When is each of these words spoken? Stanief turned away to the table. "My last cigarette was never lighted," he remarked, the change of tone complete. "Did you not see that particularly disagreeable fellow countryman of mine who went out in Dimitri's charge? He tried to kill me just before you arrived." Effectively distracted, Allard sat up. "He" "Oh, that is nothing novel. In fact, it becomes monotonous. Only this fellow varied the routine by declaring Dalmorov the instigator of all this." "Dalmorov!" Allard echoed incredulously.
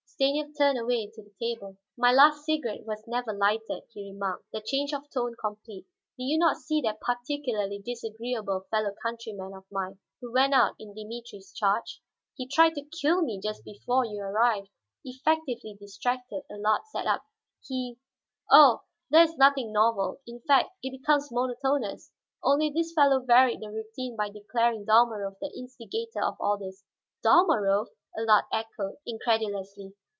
Stanief 0.21 0.55
turned 0.55 0.77
away 0.77 1.07
to 1.15 1.23
the 1.23 1.33
table. 1.41 1.77
"My 1.97 2.11
last 2.11 2.45
cigarette 2.45 2.85
was 2.85 3.07
never 3.07 3.33
lighted," 3.33 3.81
he 3.91 4.11
remarked, 4.11 4.45
the 4.53 4.61
change 4.61 4.93
of 4.93 5.09
tone 5.09 5.35
complete. 5.35 5.87
"Did 6.15 6.25
you 6.25 6.37
not 6.37 6.57
see 6.57 6.79
that 6.81 6.99
particularly 7.01 7.79
disagreeable 7.79 8.67
fellow 8.69 8.93
countryman 9.01 9.55
of 9.55 9.65
mine 9.71 9.97
who 10.19 10.31
went 10.31 10.53
out 10.53 10.75
in 10.77 10.93
Dimitri's 10.93 11.51
charge? 11.51 12.03
He 12.35 12.47
tried 12.47 12.75
to 12.75 12.85
kill 12.85 13.23
me 13.23 13.39
just 13.39 13.63
before 13.63 14.05
you 14.05 14.21
arrived." 14.21 14.69
Effectively 15.03 15.73
distracted, 15.79 16.43
Allard 16.51 16.85
sat 16.91 17.07
up. 17.07 17.23
"He" 17.65 17.97
"Oh, 18.51 18.81
that 19.09 19.23
is 19.27 19.37
nothing 19.37 19.73
novel. 19.73 20.21
In 20.27 20.39
fact, 20.41 20.69
it 20.83 20.91
becomes 20.91 21.31
monotonous. 21.31 22.11
Only 22.43 22.69
this 22.69 22.93
fellow 22.93 23.21
varied 23.21 23.59
the 23.61 23.71
routine 23.71 24.15
by 24.15 24.29
declaring 24.29 24.85
Dalmorov 24.85 25.39
the 25.41 25.51
instigator 25.57 26.21
of 26.21 26.37
all 26.39 26.59
this." 26.59 26.83
"Dalmorov!" 27.23 27.87
Allard 28.15 28.43
echoed 28.53 28.97
incredulously. 29.03 29.93